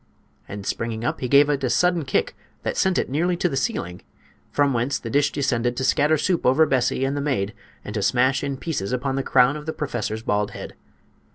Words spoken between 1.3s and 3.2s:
it a sudden kick that sent it